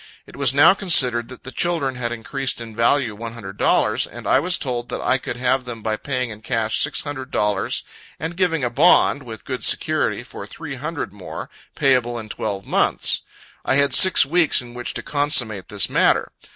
[0.25, 4.25] It was now considered that the children had increased in value one hundred dollars, and
[4.25, 7.83] I was told that I could have them, by paying in cash six hundred dollars,
[8.19, 13.21] and giving a bond, with good security, for three hundred more, payable in twelve months.
[13.63, 16.31] I had six weeks, in which to consummate this matter.